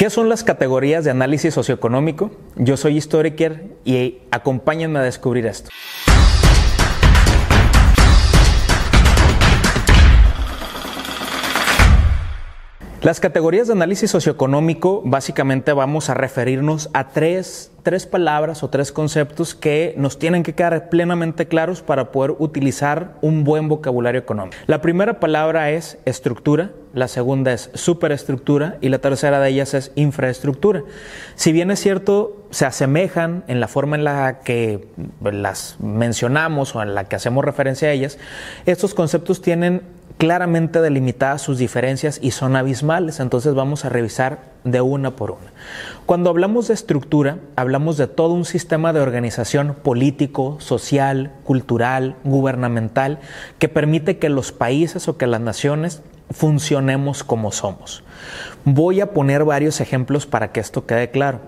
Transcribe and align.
¿Qué 0.00 0.08
son 0.08 0.30
las 0.30 0.44
categorías 0.44 1.04
de 1.04 1.10
análisis 1.10 1.52
socioeconómico? 1.52 2.30
Yo 2.56 2.78
soy 2.78 2.96
historiker 2.96 3.66
y 3.84 4.20
acompáñenme 4.30 4.98
a 4.98 5.02
descubrir 5.02 5.44
esto. 5.44 5.68
Las 13.02 13.18
categorías 13.18 13.66
de 13.66 13.72
análisis 13.72 14.10
socioeconómico 14.10 15.00
básicamente 15.06 15.72
vamos 15.72 16.10
a 16.10 16.14
referirnos 16.14 16.90
a 16.92 17.08
tres, 17.08 17.72
tres, 17.82 18.04
palabras 18.04 18.62
o 18.62 18.68
tres 18.68 18.92
conceptos 18.92 19.54
que 19.54 19.94
nos 19.96 20.18
tienen 20.18 20.42
que 20.42 20.54
quedar 20.54 20.90
plenamente 20.90 21.48
claros 21.48 21.80
para 21.80 22.12
poder 22.12 22.36
utilizar 22.38 23.14
un 23.22 23.42
buen 23.42 23.70
vocabulario 23.70 24.20
económico. 24.20 24.58
La 24.66 24.82
primera 24.82 25.18
palabra 25.18 25.70
es 25.70 25.96
estructura, 26.04 26.72
la 26.92 27.08
segunda 27.08 27.54
es 27.54 27.70
superestructura 27.72 28.76
y 28.82 28.90
la 28.90 28.98
tercera 28.98 29.40
de 29.40 29.48
ellas 29.48 29.72
es 29.72 29.92
infraestructura. 29.94 30.82
Si 31.36 31.52
bien 31.52 31.70
es 31.70 31.80
cierto, 31.80 32.36
se 32.50 32.66
asemejan 32.66 33.44
en 33.48 33.60
la 33.60 33.68
forma 33.68 33.96
en 33.96 34.04
la 34.04 34.40
que 34.40 34.86
las 35.22 35.76
mencionamos 35.80 36.76
o 36.76 36.82
en 36.82 36.94
la 36.94 37.04
que 37.04 37.16
hacemos 37.16 37.46
referencia 37.46 37.88
a 37.88 37.92
ellas, 37.92 38.18
estos 38.66 38.92
conceptos 38.92 39.40
tienen 39.40 39.80
claramente 40.20 40.82
delimitadas 40.82 41.40
sus 41.40 41.56
diferencias 41.56 42.18
y 42.22 42.32
son 42.32 42.54
abismales, 42.54 43.20
entonces 43.20 43.54
vamos 43.54 43.86
a 43.86 43.88
revisar 43.88 44.40
de 44.64 44.82
una 44.82 45.16
por 45.16 45.30
una. 45.30 45.50
Cuando 46.04 46.28
hablamos 46.28 46.68
de 46.68 46.74
estructura, 46.74 47.38
hablamos 47.56 47.96
de 47.96 48.06
todo 48.06 48.34
un 48.34 48.44
sistema 48.44 48.92
de 48.92 49.00
organización 49.00 49.74
político, 49.82 50.58
social, 50.60 51.32
cultural, 51.42 52.16
gubernamental, 52.22 53.18
que 53.58 53.70
permite 53.70 54.18
que 54.18 54.28
los 54.28 54.52
países 54.52 55.08
o 55.08 55.16
que 55.16 55.26
las 55.26 55.40
naciones 55.40 56.02
funcionemos 56.30 57.24
como 57.24 57.50
somos. 57.50 58.04
Voy 58.66 59.00
a 59.00 59.12
poner 59.14 59.44
varios 59.44 59.80
ejemplos 59.80 60.26
para 60.26 60.52
que 60.52 60.60
esto 60.60 60.84
quede 60.84 61.10
claro. 61.10 61.40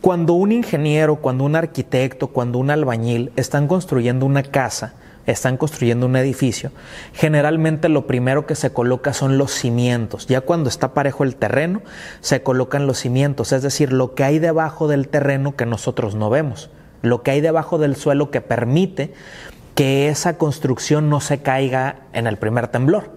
Cuando 0.00 0.32
un 0.32 0.50
ingeniero, 0.50 1.14
cuando 1.14 1.44
un 1.44 1.54
arquitecto, 1.54 2.26
cuando 2.26 2.58
un 2.58 2.70
albañil 2.70 3.30
están 3.36 3.68
construyendo 3.68 4.26
una 4.26 4.42
casa, 4.42 4.94
están 5.26 5.56
construyendo 5.56 6.06
un 6.06 6.16
edificio, 6.16 6.70
generalmente 7.12 7.88
lo 7.88 8.06
primero 8.06 8.46
que 8.46 8.54
se 8.54 8.72
coloca 8.72 9.12
son 9.12 9.38
los 9.38 9.52
cimientos. 9.52 10.26
Ya 10.26 10.42
cuando 10.42 10.68
está 10.68 10.94
parejo 10.94 11.24
el 11.24 11.36
terreno, 11.36 11.82
se 12.20 12.42
colocan 12.42 12.86
los 12.86 12.98
cimientos, 12.98 13.52
es 13.52 13.62
decir, 13.62 13.92
lo 13.92 14.14
que 14.14 14.24
hay 14.24 14.38
debajo 14.38 14.88
del 14.88 15.08
terreno 15.08 15.56
que 15.56 15.66
nosotros 15.66 16.14
no 16.14 16.30
vemos, 16.30 16.70
lo 17.02 17.22
que 17.22 17.30
hay 17.30 17.40
debajo 17.40 17.78
del 17.78 17.96
suelo 17.96 18.30
que 18.30 18.40
permite 18.40 19.14
que 19.74 20.08
esa 20.08 20.38
construcción 20.38 21.10
no 21.10 21.20
se 21.20 21.38
caiga 21.38 22.00
en 22.12 22.26
el 22.26 22.36
primer 22.36 22.68
temblor. 22.68 23.10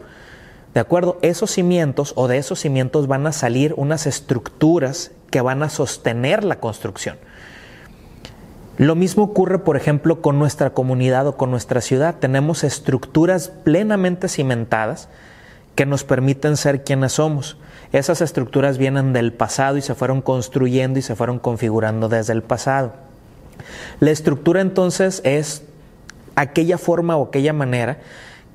¿De 0.74 0.80
acuerdo? 0.80 1.18
Esos 1.22 1.52
cimientos 1.52 2.14
o 2.16 2.28
de 2.28 2.38
esos 2.38 2.60
cimientos 2.60 3.08
van 3.08 3.26
a 3.28 3.32
salir 3.32 3.74
unas 3.78 4.06
estructuras 4.06 5.12
que 5.32 5.42
van 5.42 5.64
a 5.64 5.70
sostener 5.70 6.44
la 6.44 6.60
construcción. 6.60 7.18
Lo 8.78 8.94
mismo 8.94 9.24
ocurre, 9.24 9.60
por 9.60 9.76
ejemplo, 9.76 10.22
con 10.22 10.38
nuestra 10.38 10.70
comunidad 10.70 11.28
o 11.28 11.36
con 11.36 11.50
nuestra 11.50 11.82
ciudad. 11.82 12.16
Tenemos 12.20 12.64
estructuras 12.64 13.50
plenamente 13.50 14.30
cimentadas 14.30 15.10
que 15.76 15.88
nos 15.88 16.04
permiten 16.04 16.58
ser 16.58 16.84
quienes 16.84 17.14
somos. 17.14 17.58
Esas 17.92 18.22
estructuras 18.22 18.78
vienen 18.78 19.14
del 19.14 19.34
pasado 19.34 19.78
y 19.78 19.82
se 19.82 19.96
fueron 19.96 20.22
construyendo 20.22 21.00
y 21.00 21.02
se 21.02 21.16
fueron 21.16 21.40
configurando 21.40 22.08
desde 22.08 22.34
el 22.34 22.44
pasado. 22.44 22.94
La 24.00 24.12
estructura 24.12 24.62
entonces 24.62 25.22
es 25.24 25.64
aquella 26.36 26.78
forma 26.78 27.18
o 27.18 27.28
aquella 27.28 27.54
manera 27.54 27.98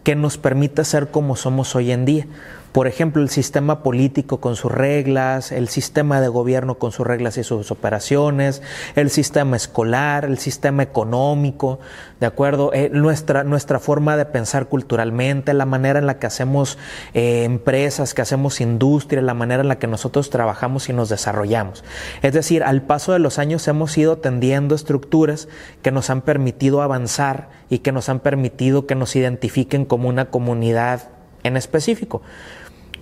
que 0.05 0.15
nos 0.15 0.39
permite 0.39 0.85
ser 0.85 1.09
como 1.09 1.35
somos 1.35 1.75
hoy 1.75 1.91
en 1.91 2.05
día. 2.05 2.27
Por 2.73 2.87
ejemplo, 2.87 3.21
el 3.21 3.29
sistema 3.29 3.83
político 3.83 4.41
con 4.41 4.57
sus 4.57 4.73
reglas, 4.73 5.53
el 5.53 5.69
sistema 5.69 6.23
de 6.23 6.29
gobierno 6.29 6.77
con 6.77 6.91
sus 6.91 7.07
reglas 7.07 7.37
y 7.37 7.45
sus 7.45 7.71
operaciones, 7.71 8.63
el 8.97 9.11
sistema 9.11 9.57
escolar, 9.57 10.25
el 10.25 10.39
sistema 10.39 10.83
económico, 10.83 11.81
¿de 12.19 12.25
acuerdo? 12.25 12.73
Eh, 12.73 12.89
nuestra, 12.91 13.45
nuestra 13.45 13.79
forma 13.79 14.17
de 14.17 14.25
pensar 14.25 14.69
culturalmente, 14.69 15.53
la 15.53 15.67
manera 15.67 15.99
en 15.99 16.07
la 16.07 16.19
que 16.19 16.27
hacemos 16.27 16.79
eh, 17.13 17.45
empresas, 17.45 18.15
que 18.15 18.23
hacemos 18.23 18.63
industria, 18.63 19.21
la 19.21 19.35
manera 19.35 19.61
en 19.63 19.69
la 19.69 19.79
que 19.79 19.87
nosotros 19.87 20.31
trabajamos 20.31 20.89
y 20.89 20.95
nos 20.95 21.11
desarrollamos. 21.11 21.85
Es 22.23 22.33
decir, 22.33 22.65
al 22.65 22.81
paso 22.81 23.13
de 23.13 23.19
los 23.19 23.39
años 23.39 23.69
hemos 23.69 23.99
ido 23.99 24.17
tendiendo 24.17 24.75
estructuras 24.75 25.47
que 25.83 25.91
nos 25.91 26.09
han 26.09 26.23
permitido 26.23 26.81
avanzar 26.81 27.51
y 27.69 27.81
que 27.81 27.93
nos 27.93 28.09
han 28.09 28.21
permitido 28.21 28.87
que 28.87 28.95
nos 28.95 29.15
identifiquen 29.15 29.85
como 29.85 30.09
una 30.09 30.31
comunidad 30.31 31.11
en 31.43 31.57
específico. 31.57 32.23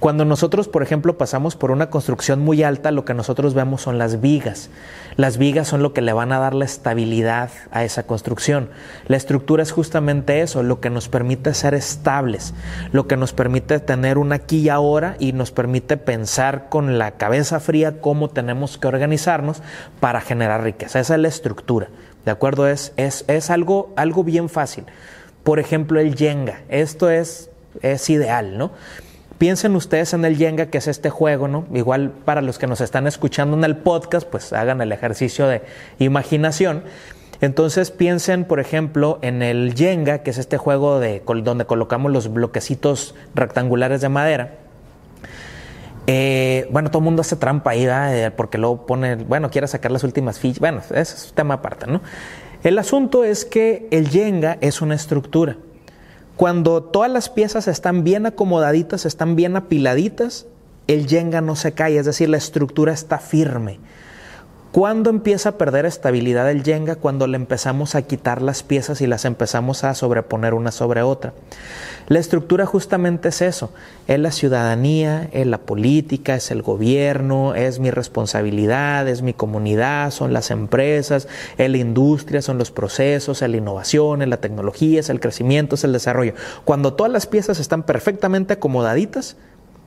Cuando 0.00 0.24
nosotros, 0.24 0.66
por 0.66 0.82
ejemplo, 0.82 1.18
pasamos 1.18 1.56
por 1.56 1.70
una 1.70 1.90
construcción 1.90 2.40
muy 2.40 2.62
alta, 2.62 2.90
lo 2.90 3.04
que 3.04 3.12
nosotros 3.12 3.52
vemos 3.52 3.82
son 3.82 3.98
las 3.98 4.22
vigas. 4.22 4.70
Las 5.16 5.36
vigas 5.36 5.68
son 5.68 5.82
lo 5.82 5.92
que 5.92 6.00
le 6.00 6.14
van 6.14 6.32
a 6.32 6.38
dar 6.38 6.54
la 6.54 6.64
estabilidad 6.64 7.50
a 7.70 7.84
esa 7.84 8.04
construcción. 8.04 8.70
La 9.08 9.18
estructura 9.18 9.62
es 9.62 9.72
justamente 9.72 10.40
eso, 10.40 10.62
lo 10.62 10.80
que 10.80 10.88
nos 10.88 11.10
permite 11.10 11.52
ser 11.52 11.74
estables, 11.74 12.54
lo 12.92 13.06
que 13.06 13.18
nos 13.18 13.34
permite 13.34 13.78
tener 13.78 14.16
un 14.16 14.32
aquí 14.32 14.60
y 14.60 14.68
ahora 14.70 15.16
y 15.18 15.34
nos 15.34 15.50
permite 15.50 15.98
pensar 15.98 16.70
con 16.70 16.96
la 16.96 17.18
cabeza 17.18 17.60
fría 17.60 18.00
cómo 18.00 18.30
tenemos 18.30 18.78
que 18.78 18.88
organizarnos 18.88 19.62
para 20.00 20.22
generar 20.22 20.62
riqueza. 20.62 20.98
Esa 20.98 21.16
es 21.16 21.20
la 21.20 21.28
estructura. 21.28 21.88
¿De 22.24 22.30
acuerdo? 22.30 22.66
Es, 22.66 22.94
es, 22.96 23.26
es 23.28 23.50
algo, 23.50 23.92
algo 23.96 24.24
bien 24.24 24.48
fácil. 24.48 24.86
Por 25.44 25.58
ejemplo, 25.58 26.00
el 26.00 26.16
Jenga. 26.16 26.60
Esto 26.70 27.10
es, 27.10 27.50
es 27.82 28.08
ideal, 28.08 28.56
¿no? 28.56 28.70
Piensen 29.40 29.74
ustedes 29.74 30.12
en 30.12 30.26
el 30.26 30.36
Jenga, 30.36 30.66
que 30.66 30.76
es 30.76 30.86
este 30.86 31.08
juego, 31.08 31.48
¿no? 31.48 31.64
Igual 31.72 32.10
para 32.26 32.42
los 32.42 32.58
que 32.58 32.66
nos 32.66 32.82
están 32.82 33.06
escuchando 33.06 33.56
en 33.56 33.64
el 33.64 33.78
podcast, 33.78 34.28
pues 34.28 34.52
hagan 34.52 34.82
el 34.82 34.92
ejercicio 34.92 35.48
de 35.48 35.62
imaginación. 35.98 36.82
Entonces 37.40 37.90
piensen, 37.90 38.44
por 38.44 38.60
ejemplo, 38.60 39.18
en 39.22 39.40
el 39.40 39.72
Jenga, 39.74 40.18
que 40.18 40.28
es 40.28 40.36
este 40.36 40.58
juego 40.58 41.00
de, 41.00 41.22
donde 41.42 41.64
colocamos 41.64 42.12
los 42.12 42.30
bloquecitos 42.30 43.14
rectangulares 43.34 44.02
de 44.02 44.10
madera. 44.10 44.58
Eh, 46.06 46.68
bueno, 46.70 46.90
todo 46.90 46.98
el 46.98 47.04
mundo 47.06 47.22
hace 47.22 47.36
trampa 47.36 47.70
ahí, 47.70 47.86
¿verdad? 47.86 48.34
porque 48.36 48.58
luego 48.58 48.84
pone, 48.84 49.16
bueno, 49.16 49.50
quiere 49.50 49.68
sacar 49.68 49.90
las 49.90 50.04
últimas 50.04 50.38
fichas. 50.38 50.58
Bueno, 50.58 50.82
ese 50.90 51.00
es 51.00 51.32
tema 51.34 51.54
aparte, 51.54 51.86
¿no? 51.86 52.02
El 52.62 52.78
asunto 52.78 53.24
es 53.24 53.46
que 53.46 53.88
el 53.90 54.10
Jenga 54.10 54.58
es 54.60 54.82
una 54.82 54.96
estructura. 54.96 55.56
Cuando 56.40 56.82
todas 56.82 57.10
las 57.10 57.28
piezas 57.28 57.68
están 57.68 58.02
bien 58.02 58.24
acomodaditas, 58.24 59.04
están 59.04 59.36
bien 59.36 59.56
apiladitas, 59.56 60.46
el 60.86 61.06
yenga 61.06 61.42
no 61.42 61.54
se 61.54 61.72
cae, 61.72 61.98
es 61.98 62.06
decir, 62.06 62.30
la 62.30 62.38
estructura 62.38 62.94
está 62.94 63.18
firme. 63.18 63.78
¿Cuándo 64.72 65.10
empieza 65.10 65.48
a 65.48 65.58
perder 65.58 65.84
estabilidad 65.84 66.48
el 66.48 66.62
Jenga? 66.62 66.94
Cuando 66.94 67.26
le 67.26 67.34
empezamos 67.34 67.96
a 67.96 68.02
quitar 68.02 68.40
las 68.40 68.62
piezas 68.62 69.00
y 69.00 69.08
las 69.08 69.24
empezamos 69.24 69.82
a 69.82 69.96
sobreponer 69.96 70.54
una 70.54 70.70
sobre 70.70 71.02
otra. 71.02 71.32
La 72.06 72.20
estructura 72.20 72.66
justamente 72.66 73.30
es 73.30 73.42
eso, 73.42 73.72
es 74.06 74.20
la 74.20 74.30
ciudadanía, 74.30 75.28
es 75.32 75.48
la 75.48 75.58
política, 75.58 76.36
es 76.36 76.52
el 76.52 76.62
gobierno, 76.62 77.56
es 77.56 77.80
mi 77.80 77.90
responsabilidad, 77.90 79.08
es 79.08 79.22
mi 79.22 79.32
comunidad, 79.32 80.12
son 80.12 80.32
las 80.32 80.52
empresas, 80.52 81.26
es 81.58 81.68
la 81.68 81.78
industria, 81.78 82.40
son 82.40 82.56
los 82.56 82.70
procesos, 82.70 83.42
es 83.42 83.50
la 83.50 83.56
innovación, 83.56 84.22
es 84.22 84.28
la 84.28 84.36
tecnología, 84.36 85.00
es 85.00 85.08
el 85.10 85.18
crecimiento, 85.18 85.74
es 85.74 85.82
el 85.82 85.92
desarrollo. 85.92 86.34
Cuando 86.64 86.94
todas 86.94 87.10
las 87.10 87.26
piezas 87.26 87.58
están 87.58 87.82
perfectamente 87.82 88.52
acomodaditas, 88.52 89.36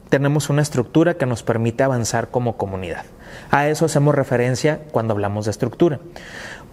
tenemos 0.09 0.49
una 0.49 0.61
estructura 0.61 1.13
que 1.13 1.25
nos 1.25 1.41
permite 1.41 1.83
avanzar 1.83 2.27
como 2.27 2.57
comunidad. 2.57 3.05
A 3.51 3.67
eso 3.67 3.85
hacemos 3.85 4.15
referencia 4.15 4.79
cuando 4.91 5.13
hablamos 5.13 5.45
de 5.45 5.51
estructura. 5.51 5.99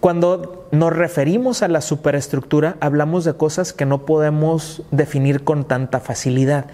Cuando 0.01 0.67
nos 0.71 0.91
referimos 0.91 1.61
a 1.61 1.67
la 1.67 1.79
superestructura, 1.79 2.75
hablamos 2.79 3.23
de 3.23 3.35
cosas 3.35 3.71
que 3.71 3.85
no 3.85 4.05
podemos 4.05 4.81
definir 4.89 5.43
con 5.43 5.63
tanta 5.65 5.99
facilidad. 5.99 6.65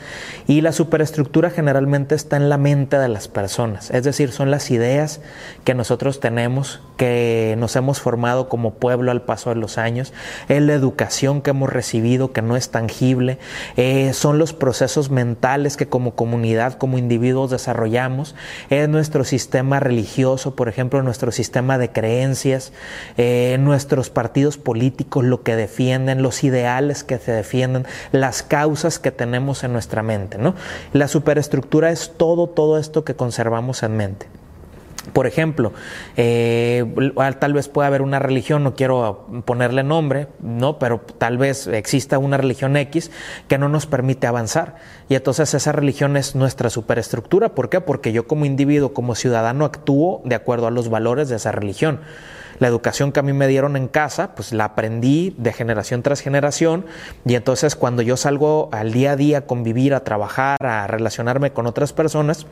Y 0.47 0.61
la 0.61 0.71
superestructura 0.71 1.49
generalmente 1.49 2.15
está 2.15 2.37
en 2.37 2.47
la 2.47 2.57
mente 2.57 2.97
de 2.97 3.09
las 3.09 3.27
personas, 3.27 3.91
es 3.91 4.03
decir, 4.03 4.31
son 4.31 4.49
las 4.49 4.71
ideas 4.71 5.19
que 5.65 5.73
nosotros 5.73 6.21
tenemos, 6.21 6.79
que 6.95 7.55
nos 7.57 7.75
hemos 7.75 7.99
formado 7.99 8.47
como 8.47 8.75
pueblo 8.75 9.11
al 9.11 9.23
paso 9.23 9.49
de 9.49 9.57
los 9.57 9.77
años, 9.77 10.13
es 10.47 10.61
la 10.61 10.73
educación 10.73 11.41
que 11.41 11.49
hemos 11.49 11.69
recibido 11.73 12.31
que 12.31 12.41
no 12.41 12.55
es 12.55 12.69
tangible, 12.69 13.39
eh, 13.75 14.13
son 14.13 14.37
los 14.37 14.53
procesos 14.53 15.09
mentales 15.09 15.75
que 15.75 15.89
como 15.89 16.15
comunidad, 16.15 16.75
como 16.75 16.97
individuos 16.97 17.51
desarrollamos, 17.51 18.35
es 18.69 18.87
nuestro 18.87 19.25
sistema 19.25 19.76
religioso, 19.79 20.55
por 20.55 20.69
ejemplo, 20.69 21.01
nuestro 21.03 21.31
sistema 21.31 21.77
de 21.77 21.91
creencias, 21.91 22.73
eh, 23.17 23.57
nuestros 23.59 24.09
partidos 24.09 24.57
políticos, 24.57 25.23
lo 25.23 25.43
que 25.43 25.55
defienden, 25.55 26.21
los 26.21 26.43
ideales 26.43 27.03
que 27.03 27.17
se 27.17 27.31
defienden, 27.31 27.85
las 28.11 28.43
causas 28.43 28.99
que 28.99 29.11
tenemos 29.11 29.63
en 29.63 29.73
nuestra 29.73 30.03
mente. 30.03 30.37
¿no? 30.37 30.55
La 30.93 31.07
superestructura 31.07 31.91
es 31.91 32.13
todo, 32.17 32.47
todo 32.47 32.77
esto 32.77 33.03
que 33.03 33.15
conservamos 33.15 33.83
en 33.83 33.97
mente. 33.97 34.27
Por 35.13 35.27
ejemplo, 35.27 35.73
eh, 36.15 36.85
tal 37.39 37.53
vez 37.53 37.67
pueda 37.69 37.87
haber 37.87 38.01
una 38.01 38.19
religión, 38.19 38.63
no 38.63 38.75
quiero 38.75 39.27
ponerle 39.45 39.83
nombre, 39.83 40.27
no, 40.39 40.79
pero 40.79 41.01
tal 41.17 41.37
vez 41.37 41.67
exista 41.67 42.17
una 42.17 42.37
religión 42.37 42.75
X 42.77 43.11
que 43.47 43.57
no 43.57 43.69
nos 43.69 43.85
permite 43.85 44.27
avanzar. 44.27 44.75
Y 45.09 45.15
entonces 45.15 45.53
esa 45.53 45.71
religión 45.71 46.17
es 46.17 46.35
nuestra 46.35 46.69
superestructura. 46.69 47.55
¿Por 47.55 47.69
qué? 47.69 47.81
Porque 47.81 48.11
yo 48.11 48.27
como 48.27 48.45
individuo, 48.45 48.93
como 48.93 49.15
ciudadano, 49.15 49.65
actúo 49.65 50.21
de 50.25 50.35
acuerdo 50.35 50.67
a 50.67 50.71
los 50.71 50.89
valores 50.89 51.29
de 51.29 51.37
esa 51.37 51.51
religión. 51.51 51.99
La 52.59 52.67
educación 52.67 53.11
que 53.11 53.19
a 53.19 53.23
mí 53.23 53.33
me 53.33 53.47
dieron 53.47 53.75
en 53.77 53.87
casa, 53.87 54.33
pues 54.35 54.51
la 54.51 54.65
aprendí 54.65 55.35
de 55.37 55.53
generación 55.53 56.01
tras 56.01 56.21
generación 56.21 56.85
y 57.23 57.35
entonces 57.35 57.75
cuando 57.75 58.01
yo 58.01 58.17
salgo 58.17 58.69
al 58.71 58.93
día 58.93 59.11
a 59.11 59.15
día 59.15 59.37
a 59.39 59.41
convivir, 59.41 59.93
a 59.93 60.03
trabajar, 60.03 60.57
a 60.65 60.87
relacionarme 60.87 61.51
con 61.51 61.67
otras 61.67 61.93
personas, 61.93 62.47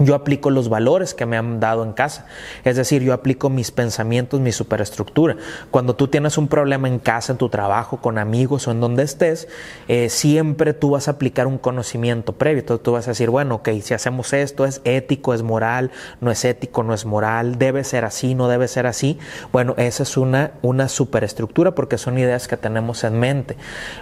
yo 0.00 0.14
aplico 0.14 0.50
los 0.50 0.68
valores 0.68 1.14
que 1.14 1.26
me 1.26 1.36
han 1.36 1.60
dado 1.60 1.84
en 1.84 1.92
casa. 1.92 2.26
Es 2.64 2.76
decir, 2.76 3.02
yo 3.02 3.12
aplico 3.12 3.50
mis 3.50 3.70
pensamientos, 3.70 4.40
mi 4.40 4.50
superestructura. 4.50 5.36
Cuando 5.70 5.94
tú 5.94 6.08
tienes 6.08 6.38
un 6.38 6.48
problema 6.48 6.88
en 6.88 6.98
casa, 6.98 7.32
en 7.32 7.38
tu 7.38 7.50
trabajo, 7.50 7.98
con 7.98 8.18
amigos 8.18 8.66
o 8.66 8.72
en 8.72 8.80
donde 8.80 9.02
estés, 9.02 9.46
eh, 9.88 10.08
siempre 10.08 10.72
tú 10.72 10.90
vas 10.90 11.08
a 11.08 11.12
aplicar 11.12 11.46
un 11.46 11.58
conocimiento 11.58 12.32
previo. 12.32 12.60
Entonces 12.60 12.82
tú 12.82 12.92
vas 12.92 13.06
a 13.06 13.10
decir, 13.10 13.28
bueno, 13.28 13.56
ok, 13.56 13.68
si 13.82 13.92
hacemos 13.92 14.32
esto, 14.32 14.64
es 14.64 14.80
ético, 14.84 15.34
es 15.34 15.42
moral, 15.42 15.90
no 16.20 16.30
es 16.30 16.44
ético, 16.46 16.82
no 16.82 16.94
es 16.94 17.04
moral, 17.04 17.58
debe 17.58 17.84
ser 17.84 18.06
así, 18.06 18.34
no 18.34 18.48
debe 18.48 18.68
ser 18.68 18.86
así. 18.86 19.18
Bueno, 19.52 19.74
esa 19.76 20.02
es 20.02 20.16
una, 20.16 20.52
una 20.62 20.88
superestructura 20.88 21.74
porque 21.74 21.98
son 21.98 22.18
ideas 22.18 22.48
que 22.48 22.56
tenemos 22.56 23.04
en 23.04 23.18
mente. 23.18 23.56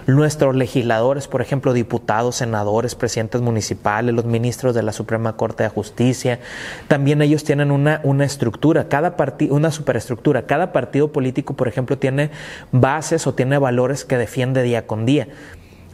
Nuestros 0.07 0.55
legisladores, 0.55 1.27
por 1.27 1.41
ejemplo, 1.41 1.73
diputados, 1.73 2.37
senadores, 2.37 2.95
presidentes 2.95 3.41
municipales, 3.41 4.15
los 4.15 4.25
ministros 4.25 4.73
de 4.73 4.83
la 4.83 4.93
Suprema 4.93 5.35
Corte 5.35 5.63
de 5.63 5.69
Justicia, 5.69 5.88
También 6.87 7.21
ellos 7.21 7.43
tienen 7.43 7.71
una, 7.71 8.01
una 8.03 8.25
estructura, 8.25 8.87
cada 8.89 9.17
partido, 9.17 9.55
una 9.55 9.71
superestructura. 9.71 10.45
Cada 10.45 10.71
partido 10.71 11.11
político, 11.11 11.55
por 11.55 11.67
ejemplo, 11.67 11.97
tiene 11.97 12.31
bases 12.71 13.27
o 13.27 13.33
tiene 13.33 13.57
valores 13.57 14.05
que 14.05 14.17
defiende 14.17 14.63
día 14.63 14.87
con 14.87 15.05
día. 15.05 15.27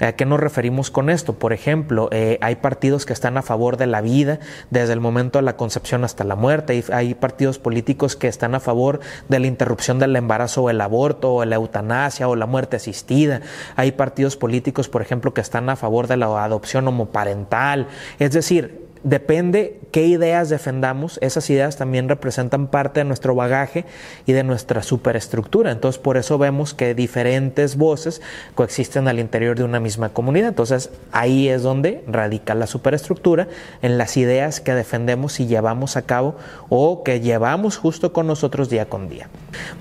¿A 0.02 0.12
qué 0.12 0.26
nos 0.26 0.42
referimos 0.42 0.92
con 0.92 1.10
esto? 1.10 1.36
Por 1.36 1.54
ejemplo, 1.54 2.10
eh, 2.12 2.38
hay 2.42 2.58
partidos 2.58 3.06
que 3.06 3.14
están 3.14 3.38
a 3.38 3.42
favor 3.42 3.78
de 3.78 3.88
la 3.88 4.02
vida 4.02 4.40
desde 4.70 4.92
el 4.92 5.00
momento 5.00 5.40
de 5.40 5.44
la 5.44 5.56
concepción 5.56 6.04
hasta 6.04 6.26
la 6.26 6.36
muerte. 6.36 6.74
Hay, 6.74 6.84
hay, 6.92 7.14
partidos 7.14 7.60
políticos 7.60 8.18
que 8.18 8.28
están 8.28 8.56
a 8.56 8.60
favor 8.60 9.00
de 9.30 9.40
la 9.40 9.48
interrupción 9.48 9.98
del 9.98 10.14
embarazo 10.18 10.64
o 10.64 10.70
el 10.70 10.82
aborto 10.82 11.36
o 11.36 11.46
la 11.46 11.56
eutanasia 11.56 12.28
o 12.28 12.36
la 12.36 12.46
muerte 12.46 12.76
asistida. 12.76 13.40
Hay 13.78 13.94
partidos 13.94 14.36
políticos, 14.36 14.90
por 14.90 15.02
ejemplo, 15.02 15.34
que 15.34 15.40
están 15.40 15.70
a 15.70 15.78
favor 15.78 16.08
de 16.08 16.18
la 16.18 16.44
adopción 16.44 16.86
homoparental. 16.90 17.88
Es 18.20 18.32
decir, 18.32 18.85
depende 19.06 19.80
qué 19.92 20.08
ideas 20.08 20.50
defendamos, 20.50 21.20
esas 21.22 21.50
ideas 21.50 21.78
también 21.78 22.10
representan 22.10 22.68
parte 22.68 23.00
de 23.00 23.06
nuestro 23.06 23.36
bagaje 23.36 23.86
y 24.26 24.34
de 24.34 24.44
nuestra 24.44 24.82
superestructura. 24.82 25.72
Entonces, 25.72 26.02
por 26.02 26.18
eso 26.18 26.38
vemos 26.38 26.74
que 26.74 26.96
diferentes 26.96 27.78
voces 27.78 28.22
coexisten 28.56 29.08
al 29.08 29.20
interior 29.20 29.56
de 29.56 29.64
una 29.64 29.80
misma 29.80 30.10
comunidad. 30.10 30.50
Entonces, 30.50 30.90
ahí 31.12 31.48
es 31.48 31.62
donde 31.62 32.04
radica 32.08 32.56
la 32.56 32.68
superestructura, 32.68 33.48
en 33.84 33.98
las 33.98 34.18
ideas 34.18 34.60
que 34.60 34.74
defendemos 34.74 35.40
y 35.40 35.46
llevamos 35.46 35.98
a 35.98 36.02
cabo 36.02 36.36
o 36.70 37.04
que 37.04 37.22
llevamos 37.22 37.78
justo 37.78 38.12
con 38.12 38.26
nosotros 38.26 38.70
día 38.70 38.88
con 38.88 39.08
día. 39.08 39.30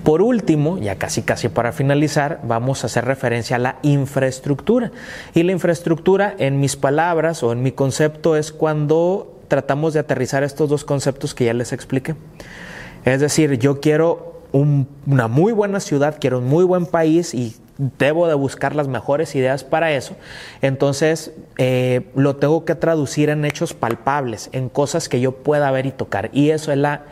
Por 0.03 0.21
último, 0.21 0.77
ya 0.77 0.95
casi 0.95 1.23
casi 1.23 1.49
para 1.49 1.71
finalizar, 1.71 2.39
vamos 2.43 2.83
a 2.83 2.87
hacer 2.87 3.05
referencia 3.05 3.55
a 3.55 3.59
la 3.59 3.77
infraestructura. 3.81 4.91
Y 5.33 5.41
la 5.43 5.51
infraestructura, 5.51 6.35
en 6.37 6.59
mis 6.59 6.75
palabras 6.75 7.41
o 7.41 7.51
en 7.51 7.63
mi 7.63 7.71
concepto, 7.71 8.35
es 8.35 8.51
cuando 8.51 9.14
tratamos 9.47 9.93
de 9.93 9.99
aterrizar 9.99 10.43
estos 10.43 10.69
dos 10.69 10.83
conceptos 10.83 11.33
que 11.33 11.45
ya 11.45 11.53
les 11.53 11.73
expliqué. 11.73 12.15
Es 13.05 13.21
decir, 13.21 13.57
yo 13.59 13.79
quiero 13.79 14.41
una 14.51 15.27
muy 15.27 15.51
buena 15.51 15.79
ciudad, 15.79 16.17
quiero 16.19 16.39
un 16.39 16.47
muy 16.47 16.63
buen 16.63 16.85
país 16.85 17.33
y 17.33 17.55
debo 17.77 18.27
de 18.27 18.35
buscar 18.35 18.75
las 18.75 18.87
mejores 18.87 19.35
ideas 19.35 19.63
para 19.63 19.91
eso. 19.91 20.15
Entonces, 20.61 21.33
eh, 21.57 22.07
lo 22.15 22.37
tengo 22.37 22.63
que 22.63 22.75
traducir 22.75 23.29
en 23.29 23.43
hechos 23.43 23.73
palpables, 23.73 24.49
en 24.53 24.69
cosas 24.69 25.09
que 25.09 25.19
yo 25.19 25.33
pueda 25.33 25.69
ver 25.71 25.85
y 25.85 25.91
tocar. 25.91 26.29
Y 26.33 26.51
eso 26.51 26.71
es 26.71 26.77
la 26.77 27.03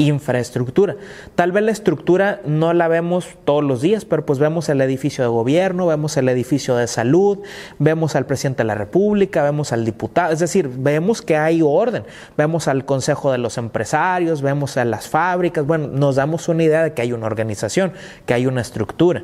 infraestructura. 0.00 0.96
Tal 1.34 1.52
vez 1.52 1.62
la 1.62 1.70
estructura 1.70 2.40
no 2.44 2.72
la 2.72 2.88
vemos 2.88 3.28
todos 3.44 3.62
los 3.62 3.82
días, 3.82 4.04
pero 4.04 4.24
pues 4.24 4.38
vemos 4.38 4.68
el 4.68 4.80
edificio 4.80 5.22
de 5.22 5.28
gobierno, 5.28 5.86
vemos 5.86 6.16
el 6.16 6.28
edificio 6.28 6.76
de 6.76 6.86
salud, 6.86 7.38
vemos 7.78 8.16
al 8.16 8.26
presidente 8.26 8.62
de 8.62 8.68
la 8.68 8.74
República, 8.74 9.42
vemos 9.42 9.72
al 9.72 9.84
diputado, 9.84 10.32
es 10.32 10.38
decir, 10.38 10.68
vemos 10.68 11.22
que 11.22 11.36
hay 11.36 11.60
orden, 11.62 12.04
vemos 12.36 12.66
al 12.68 12.84
Consejo 12.84 13.30
de 13.30 13.38
los 13.38 13.58
Empresarios, 13.58 14.42
vemos 14.42 14.76
a 14.76 14.84
las 14.84 15.08
fábricas, 15.08 15.66
bueno, 15.66 15.88
nos 15.88 16.16
damos 16.16 16.48
una 16.48 16.62
idea 16.62 16.82
de 16.82 16.94
que 16.94 17.02
hay 17.02 17.12
una 17.12 17.26
organización, 17.26 17.92
que 18.26 18.34
hay 18.34 18.46
una 18.46 18.62
estructura. 18.62 19.22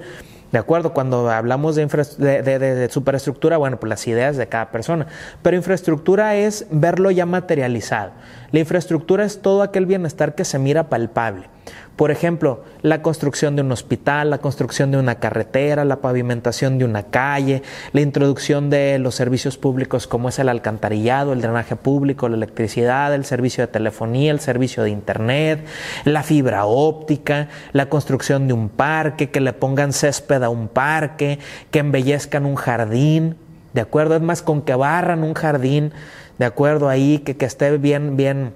¿De 0.53 0.59
acuerdo? 0.59 0.93
Cuando 0.93 1.29
hablamos 1.29 1.75
de, 1.75 1.87
de, 1.87 2.89
superestructura, 2.91 3.57
bueno, 3.57 3.79
pues 3.79 3.89
las 3.89 4.07
ideas 4.07 4.37
de 4.37 4.47
cada 4.47 4.71
persona. 4.71 5.07
Pero 5.43 5.57
infraestructura 5.57 6.37
es 6.37 6.67
verlo 6.71 7.11
ya 7.11 7.27
materializado. 7.27 8.13
La 8.53 8.61
infraestructura 8.61 9.25
es 9.25 9.43
todo 9.43 9.63
aquel 9.63 9.87
bienestar 9.87 10.35
que 10.35 10.45
se 10.45 10.59
mira 10.59 10.89
palpable. 10.89 11.49
Por 11.97 12.11
ejemplo, 12.11 12.63
la 12.83 13.01
construcción 13.01 13.57
de 13.57 13.63
un 13.63 13.73
hospital, 13.73 14.29
la 14.29 14.39
construcción 14.39 14.91
de 14.91 14.99
una 14.99 15.15
carretera, 15.15 15.85
la 15.87 15.97
pavimentación 15.97 16.77
de 16.77 16.85
una 16.85 17.05
calle, 17.05 17.63
la 17.93 18.03
introducción 18.03 18.69
de 18.69 18.99
los 18.99 19.15
servicios 19.15 19.57
públicos 19.57 20.07
como 20.07 20.29
es 20.29 20.39
el 20.39 20.51
alcantarillado, 20.51 21.33
el 21.33 21.41
drenaje 21.41 21.75
público, 21.75 22.29
la 22.29 22.37
electricidad, 22.37 23.15
el 23.15 23.25
servicio 23.25 23.67
de 23.67 23.73
telefonía, 23.73 24.31
el 24.31 24.41
servicio 24.41 24.83
de 24.83 24.91
internet, 24.91 25.67
la 26.05 26.23
fibra 26.23 26.67
óptica, 26.67 27.49
la 27.73 27.89
construcción 27.89 28.47
de 28.47 28.53
un 28.53 28.69
parque, 28.69 29.31
que 29.31 29.41
le 29.41 29.55
pongan 29.55 29.95
césped 29.95 30.43
a 30.43 30.51
un 30.51 30.69
parque, 30.69 31.39
que 31.71 31.79
embellezcan 31.79 32.45
un 32.45 32.57
jardín, 32.57 33.37
¿de 33.73 33.81
acuerdo? 33.81 34.17
Es 34.17 34.23
más, 34.23 34.43
con 34.43 34.61
que 34.61 34.75
barran 34.75 35.23
un 35.23 35.33
jardín, 35.33 35.93
¿de 36.39 36.45
acuerdo? 36.45 36.91
Ahí, 36.91 37.21
que, 37.21 37.39
que 37.39 37.47
esté 37.47 37.79
bien, 37.79 38.19
bien 38.19 38.53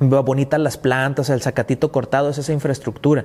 bonitas 0.00 0.60
las 0.60 0.76
plantas, 0.76 1.28
el 1.30 1.42
zacatito 1.42 1.90
cortado, 1.90 2.30
es 2.30 2.38
esa 2.38 2.52
infraestructura. 2.52 3.24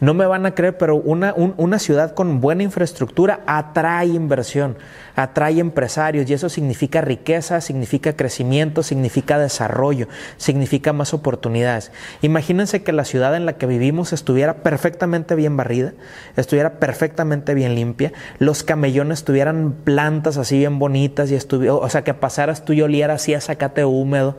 No 0.00 0.14
me 0.14 0.26
van 0.26 0.46
a 0.46 0.54
creer, 0.54 0.78
pero 0.78 0.96
una, 0.96 1.34
una, 1.34 1.78
ciudad 1.78 2.14
con 2.14 2.40
buena 2.40 2.62
infraestructura 2.62 3.40
atrae 3.46 4.06
inversión, 4.06 4.76
atrae 5.16 5.58
empresarios 5.58 6.28
y 6.28 6.34
eso 6.34 6.48
significa 6.48 7.00
riqueza, 7.00 7.60
significa 7.60 8.14
crecimiento, 8.14 8.82
significa 8.82 9.38
desarrollo, 9.38 10.08
significa 10.36 10.92
más 10.92 11.12
oportunidades. 11.12 11.92
Imagínense 12.22 12.82
que 12.82 12.92
la 12.92 13.04
ciudad 13.04 13.36
en 13.36 13.44
la 13.44 13.54
que 13.54 13.66
vivimos 13.66 14.12
estuviera 14.12 14.62
perfectamente 14.62 15.34
bien 15.34 15.56
barrida, 15.56 15.92
estuviera 16.36 16.78
perfectamente 16.78 17.54
bien 17.54 17.74
limpia, 17.74 18.12
los 18.38 18.62
camellones 18.62 19.24
tuvieran 19.24 19.74
plantas 19.84 20.38
así 20.38 20.58
bien 20.58 20.78
bonitas 20.78 21.30
y 21.30 21.34
estuviera, 21.34 21.74
o 21.74 21.88
sea, 21.88 22.02
que 22.02 22.14
pasaras 22.14 22.64
tú 22.64 22.72
y 22.72 22.82
olieras 22.82 23.22
así 23.22 23.34
a 23.34 23.40
zacate 23.40 23.84
húmedo 23.84 24.36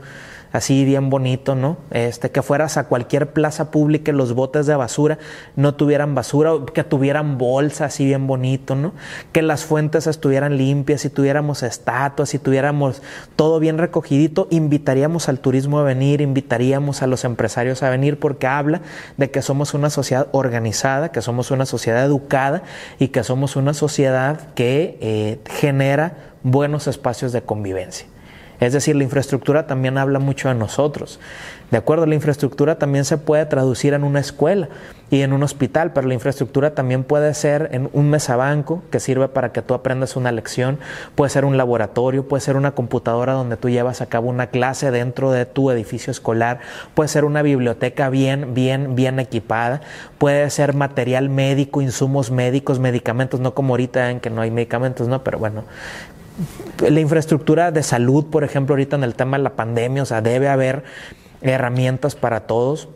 así 0.56 0.86
bien 0.86 1.10
bonito, 1.10 1.56
¿no? 1.56 1.78
Este, 1.92 2.32
que 2.32 2.42
fueras 2.42 2.78
a 2.78 2.86
cualquier 2.86 3.34
plaza 3.34 3.72
pública 3.72 4.12
y 4.12 4.16
los 4.16 4.34
botes 4.34 4.66
de 4.66 4.76
basura 4.76 5.18
no 5.56 5.76
tuvieran 5.76 6.16
basura, 6.16 6.52
que 6.74 6.84
tuvieran 6.84 7.38
bolsa 7.38 7.86
así 7.86 8.06
bien 8.06 8.26
bonito, 8.28 8.76
¿no? 8.76 8.94
Que 9.32 9.42
las 9.42 9.66
fuentes 9.66 10.08
estuvieran 10.08 10.58
limpias 10.58 11.04
y 11.06 11.10
tuviéramos 11.10 11.64
estatuas 11.64 12.34
y 12.34 12.40
tuviéramos 12.40 13.02
todo 13.36 13.60
bien 13.60 13.78
recogidito, 13.78 14.48
invitaríamos 14.50 15.30
al 15.30 15.40
turismo 15.40 15.80
a 15.80 15.84
venir, 15.84 16.22
invitaríamos 16.22 17.02
a 17.02 17.08
los 17.08 17.26
empresarios 17.26 17.84
a 17.84 17.90
venir 17.90 18.20
porque 18.20 18.48
habla 18.48 18.82
de 19.18 19.32
que 19.32 19.42
somos 19.42 19.74
una 19.74 19.90
sociedad 19.90 20.28
organizada, 20.32 21.12
que 21.12 21.22
somos 21.22 21.52
una 21.52 21.66
sociedad 21.66 22.04
educada 22.06 22.64
y 22.98 23.10
que 23.10 23.24
somos 23.24 23.56
una 23.56 23.74
sociedad 23.74 24.54
que 24.54 24.98
eh, 25.02 25.40
genera 25.50 26.18
buenos 26.44 26.88
espacios 26.88 27.32
de 27.32 27.42
convivencia. 27.42 28.08
Es 28.60 28.74
decir, 28.74 28.96
la 28.96 29.04
infraestructura 29.04 29.68
también 29.68 29.98
habla 29.98 30.20
mucho 30.20 30.50
de 30.50 30.56
nosotros. 30.56 31.20
De 31.72 31.78
acuerdo, 31.78 32.06
la 32.06 32.16
infraestructura 32.16 32.78
también 32.78 33.06
se 33.06 33.18
puede 33.18 33.46
traducir 33.48 33.94
en 33.94 34.04
una 34.04 34.20
escuela 34.20 34.70
y 35.10 35.22
en 35.22 35.34
un 35.34 35.44
hospital, 35.44 35.94
pero 35.94 36.08
la 36.08 36.14
infraestructura 36.14 36.76
también 36.76 37.04
puede 37.04 37.34
ser 37.34 37.70
en 37.72 37.90
un 37.94 38.10
mesabanco 38.10 38.84
que 38.92 39.00
sirve 39.00 39.28
para 39.28 39.52
que 39.52 39.62
tú 39.62 39.74
aprendas 39.74 40.16
una 40.16 40.32
lección, 40.32 40.80
puede 41.16 41.30
ser 41.30 41.44
un 41.44 41.58
laboratorio, 41.58 42.28
puede 42.28 42.42
ser 42.42 42.56
una 42.56 42.72
computadora 42.72 43.34
donde 43.34 43.58
tú 43.58 43.70
llevas 43.70 44.02
a 44.02 44.06
cabo 44.06 44.30
una 44.30 44.48
clase 44.48 44.92
dentro 44.92 45.32
de 45.32 45.46
tu 45.46 45.72
edificio 45.72 46.12
escolar, 46.12 46.60
puede 46.94 47.08
ser 47.08 47.26
una 47.26 47.42
biblioteca 47.42 48.10
bien, 48.10 48.54
bien, 48.54 48.96
bien 48.96 49.20
equipada, 49.20 49.82
puede 50.18 50.50
ser 50.50 50.74
material 50.74 51.30
médico, 51.30 51.82
insumos 51.82 52.32
médicos, 52.32 52.80
medicamentos, 52.80 53.40
no 53.40 53.54
como 53.54 53.74
ahorita 53.74 54.12
en 54.12 54.20
que 54.20 54.30
no 54.30 54.42
hay 54.42 54.52
medicamentos, 54.52 55.08
no, 55.08 55.24
pero 55.24 55.40
bueno, 55.40 55.66
la 56.80 57.00
infraestructura 57.00 57.72
de 57.72 57.84
salud, 57.84 58.26
por 58.26 58.44
ejemplo, 58.44 58.74
ahorita 58.74 58.96
en 58.96 59.04
el 59.04 59.16
tema 59.16 59.38
de 59.38 59.44
la 59.44 59.56
pandemia, 59.56 60.04
o 60.04 60.06
sea, 60.06 60.22
debe 60.22 60.50
haber 60.50 60.84
herramientas 61.42 62.16
para 62.16 62.42
todos. 62.42 62.90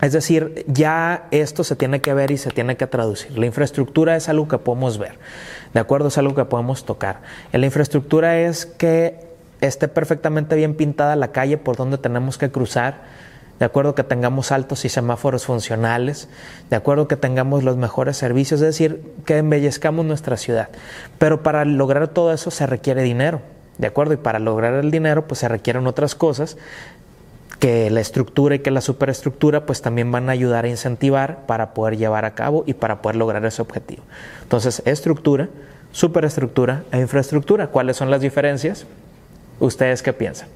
Es 0.00 0.12
decir, 0.12 0.64
ya 0.66 1.26
esto 1.30 1.62
se 1.62 1.76
tiene 1.76 2.00
que 2.00 2.14
ver 2.14 2.30
y 2.30 2.38
se 2.38 2.50
tiene 2.50 2.76
que 2.76 2.86
traducir. 2.86 3.38
La 3.38 3.46
infraestructura 3.46 4.16
es 4.16 4.28
algo 4.30 4.48
que 4.48 4.56
podemos 4.56 4.98
ver, 4.98 5.18
¿de 5.74 5.80
acuerdo? 5.80 6.08
Es 6.08 6.16
algo 6.16 6.34
que 6.34 6.44
podemos 6.46 6.84
tocar. 6.84 7.20
La 7.52 7.66
infraestructura 7.66 8.38
es 8.40 8.64
que 8.64 9.28
esté 9.60 9.88
perfectamente 9.88 10.56
bien 10.56 10.74
pintada 10.74 11.16
la 11.16 11.32
calle 11.32 11.58
por 11.58 11.76
donde 11.76 11.98
tenemos 11.98 12.38
que 12.38 12.50
cruzar, 12.50 13.02
de 13.60 13.66
acuerdo 13.66 13.94
que 13.94 14.02
tengamos 14.02 14.52
altos 14.52 14.86
y 14.86 14.88
semáforos 14.88 15.44
funcionales, 15.44 16.28
de 16.70 16.76
acuerdo 16.76 17.08
que 17.08 17.16
tengamos 17.16 17.62
los 17.62 17.76
mejores 17.76 18.16
servicios, 18.16 18.62
es 18.62 18.68
decir, 18.68 19.02
que 19.26 19.36
embellezcamos 19.36 20.06
nuestra 20.06 20.38
ciudad. 20.38 20.70
Pero 21.18 21.42
para 21.42 21.66
lograr 21.66 22.08
todo 22.08 22.32
eso 22.32 22.50
se 22.50 22.66
requiere 22.66 23.02
dinero, 23.02 23.42
¿de 23.76 23.86
acuerdo? 23.86 24.14
Y 24.14 24.16
para 24.16 24.38
lograr 24.38 24.72
el 24.74 24.90
dinero 24.90 25.28
pues 25.28 25.40
se 25.40 25.48
requieren 25.48 25.86
otras 25.86 26.14
cosas 26.14 26.56
que 27.58 27.90
la 27.90 28.00
estructura 28.00 28.54
y 28.54 28.60
que 28.60 28.70
la 28.70 28.80
superestructura 28.80 29.66
pues 29.66 29.82
también 29.82 30.10
van 30.10 30.30
a 30.30 30.32
ayudar 30.32 30.64
a 30.64 30.68
incentivar 30.68 31.44
para 31.44 31.74
poder 31.74 31.98
llevar 31.98 32.24
a 32.24 32.34
cabo 32.34 32.64
y 32.66 32.72
para 32.72 33.02
poder 33.02 33.16
lograr 33.16 33.44
ese 33.44 33.60
objetivo. 33.60 34.02
Entonces, 34.42 34.80
estructura, 34.86 35.50
superestructura 35.92 36.84
e 36.92 36.98
infraestructura. 36.98 37.66
¿Cuáles 37.66 37.98
son 37.98 38.10
las 38.10 38.22
diferencias? 38.22 38.86
¿Ustedes 39.58 40.02
qué 40.02 40.14
piensan? 40.14 40.48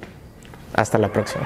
Hasta 0.73 0.97
la 0.97 1.13
próxima. 1.13 1.45